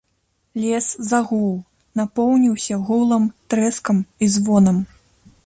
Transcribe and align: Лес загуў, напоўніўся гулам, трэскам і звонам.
Лес 0.61 0.87
загуў, 1.09 1.51
напоўніўся 2.01 2.75
гулам, 2.89 3.23
трэскам 3.53 3.97
і 4.25 4.33
звонам. 4.39 4.77